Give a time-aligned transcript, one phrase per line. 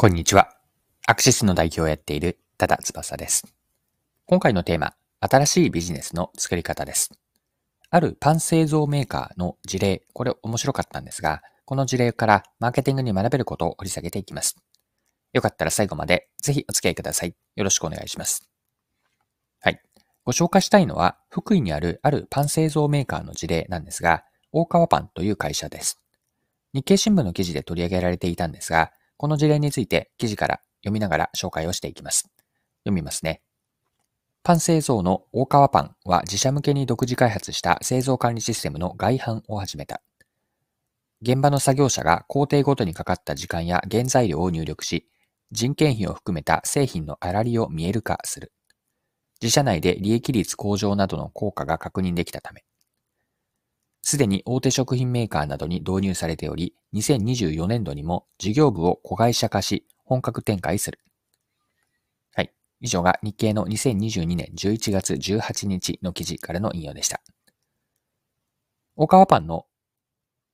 [0.00, 0.48] こんにちは。
[1.06, 3.44] アクシスの代表をやっている多田翼です。
[4.24, 7.10] 今回のテーマ、新しいビジネスの作り方です。
[7.90, 14.56] あるパン製造メーカーの事例、これ面白かったんですが、この事例からマーケティングに学べることを掘り下げていきます。
[15.34, 17.34] よかったら最後までぜひお付き合いください。
[17.56, 18.48] よろしくお願いします。
[19.60, 19.82] はい。
[20.24, 26.00] ご紹介したいのは、福井にあるあるパン製造メーカーの事例なんですが、大川パンという会社です。
[26.72, 32.30] 日経新聞の記事で取り上げられていたんですが、この事例について記事から読みながら紹介をしていきます。
[32.84, 33.42] 読みますね。
[34.42, 40.00] パン製造の大川パンは自社向けに独自開発した製造管理システムの外販を始めた。
[41.20, 45.06] 現場の作業者が工程ごとにかかった時間や原材料を入力し、
[45.52, 48.54] 人件費を含めた製品の粗利を見える化する。
[49.42, 52.64] 自社内で利益率向上などの効果が確認できたため、
[54.02, 60.98] すでに大手食品メーカーなどに導入されており、2024年度にも事業部を子会社化し、本格展開する。
[62.34, 62.52] はい。
[62.80, 67.20] 以上が日経の2022年11月18日の記事からの引用でした。
[68.96, 69.66] 大川パンの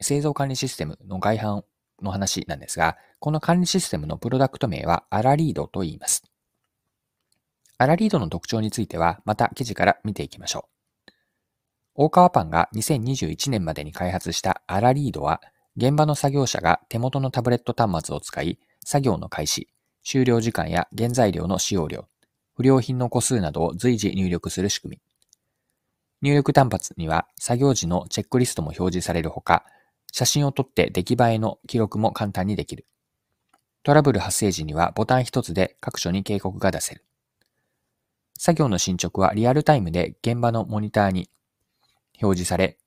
[0.00, 1.62] 製造管理システムの外販
[2.02, 6.24] の話なんですが、この管理システムのプロダクト名はアラリードと言います。
[7.78, 10.75] アラリードの特徴については、また記事から見ていきましょう。
[11.98, 15.40] 大川パンが2021年までに開発したアラリードは、
[15.78, 19.70] 現場の作業者が手元のタブレット端末を使い、作業の開始、
[20.04, 22.06] 終了時間や原材料の使用量、
[22.54, 25.00] 不良品の個数などを随時入力する仕組
[26.22, 26.28] み。
[26.28, 29.64] 入力端末には作業時のチェックリストも表示されるほか、
[30.12, 32.84] 写真を撮って出来栄えの記録も簡単にできる。
[33.82, 37.04] トラブル発生時にはボタン一つで各所に警告が出せる。
[38.38, 41.30] 作業の進捗はリアルタイムで現場のモニターに
[42.20, 42.78] 表示され、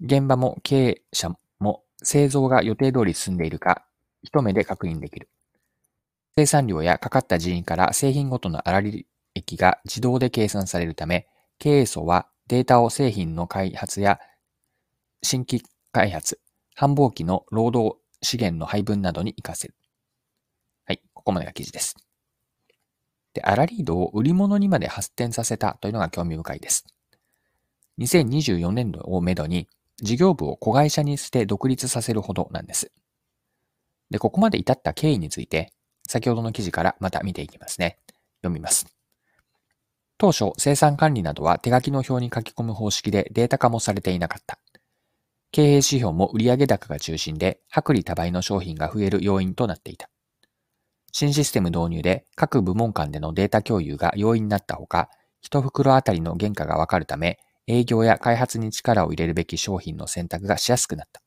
[0.00, 3.84] 現場も経営者も製造が予定通り進んでいるか、
[4.22, 5.28] 一目で確認できる。
[6.36, 11.26] 生産量やかかった人員から製品ごとの粗利益が自動で計算されるため、
[11.58, 14.20] 経営層はデータを製品の開発や
[15.22, 16.40] 新規開発、
[16.74, 19.74] 繁忙期の労働資源の配分などに活かせる。
[20.84, 21.96] はい、ここまでが記事です。
[23.32, 26.84] で、アラリードを売り物にまで発展させたというのが興味深いです。
[27.98, 32.92] 2024年度をめどに事業部を子会社にして独立させるほどなんです。
[34.10, 35.72] で、ここまで至った経緯について、
[36.06, 37.98] 先ほどの記事からまた見ていきますね。
[38.42, 38.86] 読みます。
[40.18, 44.58] 当初、生産管理などは手書きの表に書き込む方式でデータ化もされていなかった。
[45.50, 50.08] 経営指標も売上高が中心で、薄利多売の商品が増える要因となっていた。
[51.12, 55.08] 新システム導入で各部門間でのデータ共有が容易になったほか、
[55.40, 61.20] 一袋あたりの原価がわかるため、営業や開発に力を入れるべき商品の選択がしやすくなった。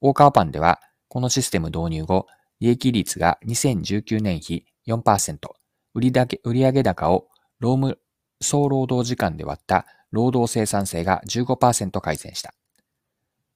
[0.00, 2.26] 大川パンでは、このシステム導入後、
[2.60, 5.38] 利益率が2019年比4%、
[5.94, 7.28] 売上高を
[7.60, 7.98] 労務
[8.40, 12.54] 総労働時間で割った労働生産性が15%改善した。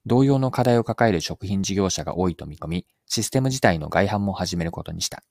[0.05, 5.23] 同様の課題を抱える食品事業者が多いと見込み、システム自体の外販も始めることにした。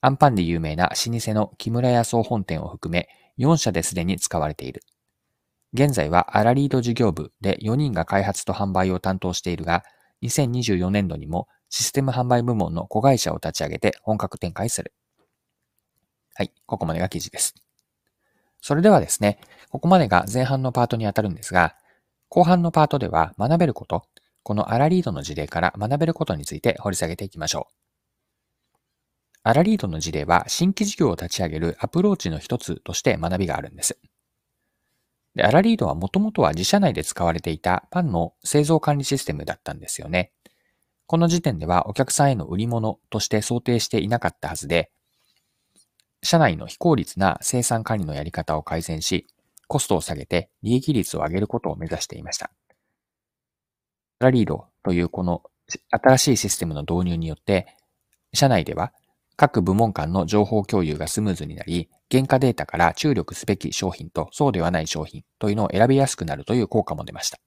[0.00, 3.08] アンパンで有名な老舗の木村屋総本店を含め
[3.38, 4.82] 4社ですでに使われている。
[5.74, 9.84] 現在はアラリード事業部で4人が開発と販売を担当しているが、
[10.22, 14.92] 2024年度にもシステム販売部門の子会社を立ち上げて本格展開する。
[16.34, 17.54] はい、ここまでが記事です。
[18.60, 19.38] それではですね、
[19.70, 21.74] ここまでが前半のパートにあたるんですが、
[22.28, 24.04] 後半のパートでは学べること、
[24.42, 27.74] このアラリードの事例から学べることについて掘り下げていきましょう。
[29.42, 33.98] アラリードの事例は新規事業を立ち上げるアプローチの一つとして学びがあるんです。
[35.34, 40.32] で、アラリードはもともとは自社内で使われていたパンの製造管理システムだったんですよね。
[41.06, 44.90] この時点ではお客さんへの売り物として想定していなかったはずで、
[46.22, 49.26] 社内の非効率な生産管理のやり方を改善し、
[49.68, 52.50] コストを下げて利益率を上げることを目指していました。
[54.20, 55.42] アラリードというこの
[55.90, 57.76] 新しいシステムの導入によって、
[58.34, 58.92] 社内では
[59.36, 67.38] 各部門間の情報共有がスムーズになり、原価データから注力すべき商品とそうではない商品というのを選びやすくなるという効果も出ました。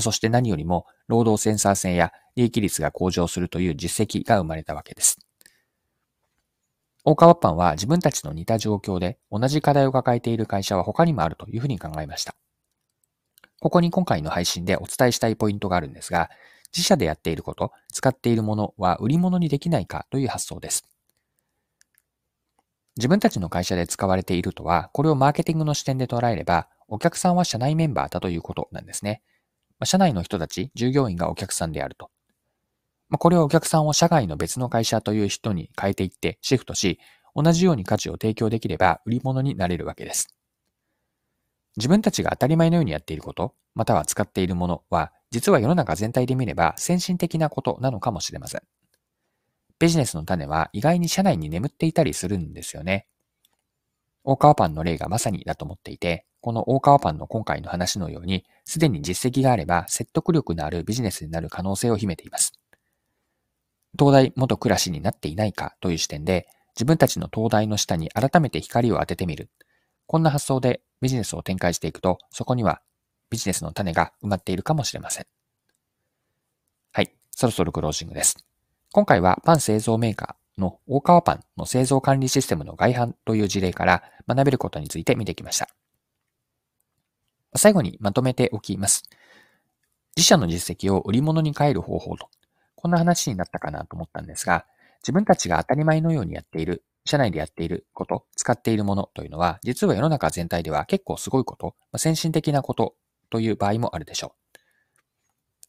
[0.00, 5.18] そして何よりも、労働センサー性や利益率が向上するという実績が生まれたわけです。
[7.04, 12.36] 大川パンは自分たちの似た状況で同じ課題を抱えている会社は他にもあるというふうに考えました。
[13.60, 16.30] ここに今回の配信でお伝えしたいポイントがあるんですが、
[16.74, 20.91] 自社でやっていること、使っているものは売り物にできないかという発想です。
[22.96, 29.22] 自分たちの会社で使われているとは、これをマーケティングの視点で捉えれば、お客さんは社内メンバーだということなんですね。
[29.84, 32.10] 社内の人たち、従業員がお客さんであると。
[33.08, 36.98] まあ、これはお客さんを社外の別の会社という人に変えていってシフトし、
[37.34, 40.34] 同じように価値を提供できれば売り物になれるわけです。
[41.76, 48.62] 自分たちが当たり前のようにやっていること、または使っているものは、実は世の中全体で見れば先進的なことなのかもしれません。
[49.78, 53.06] ビジネスの種は意外に社内に眠っていたりするんですよね。
[54.24, 62.52] 大川パンの例がまさにだと思っていて、この大川パンの今回の話のように、すでに実績があれば説得力のあるビジネスになる可能性を秘めています。
[63.98, 69.50] 東大元暮らしになっていないかという視点で、自分たちの東大の下に改めて光を当ててみる。
[70.06, 72.80] こんな発想でビジネスを展開していくと、そこには
[73.30, 75.26] ビジネスの種が埋まっているかもしれません。
[76.92, 78.51] はい、そろそろクロージングです。
[78.94, 85.68] 今回はパン製造メーカーの大川パンの製造管理システムの外販という事例から学べることについて見てきました。
[87.56, 89.04] 最後にまとめておきます。
[90.14, 92.28] 自社の実績を売り物に変える方法と、
[92.76, 94.66] こんな話になったかなと思ったんですが、
[95.02, 102.94] 自分たちが当たり前のようにやっている、社内でやっていること、使っているものというのは、実は世の中全体では結構すごいこと、先進的なこと
[103.30, 104.58] という場合もあるでしょう。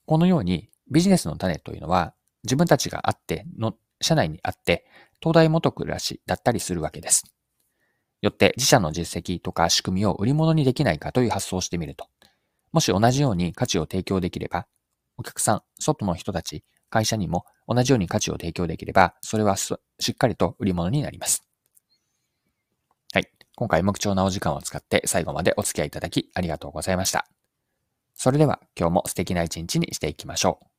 [0.05, 4.85] このようにビジネスの種というのは自分たちがあっての、社内にあって、
[5.21, 7.23] 東大元暮らしだったりするわけです。
[8.21, 12.07] よって自社の実績とか仕組みを売り物にできないかという発想をしてみると、
[12.71, 14.67] もし同じように価値を提供できれば、
[15.17, 19.75] お客さん、外の人たち、会社にも同じように価値を提供できれば、それはし
[20.11, 21.43] っかりと売り物になります。
[23.13, 23.27] はい。
[23.55, 27.27] 今回も貴重なお時間を使って最後までお付き合いいただきありがとうございました。
[28.15, 30.72] それでは今日も素敵な一日にしていきましょう。